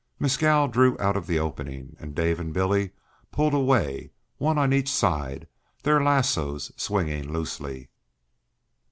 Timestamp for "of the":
1.15-1.37